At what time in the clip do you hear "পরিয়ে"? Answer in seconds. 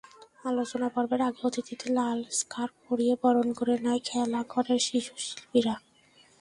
2.87-3.13